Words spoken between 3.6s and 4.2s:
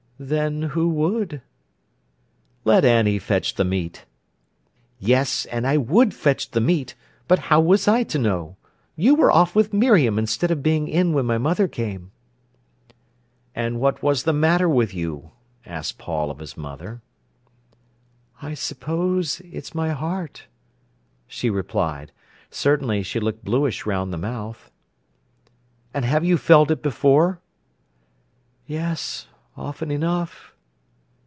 meat."